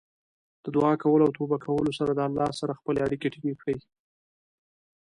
[0.63, 3.77] د دعا کولو او توبه کولو سره د الله سره خپلې اړیکې ټینګې کړئ.